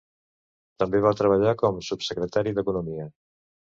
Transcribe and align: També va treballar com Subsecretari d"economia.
També 0.85 1.03
va 1.07 1.13
treballar 1.21 1.53
com 1.63 1.79
Subsecretari 1.93 2.59
d"economia. 2.59 3.11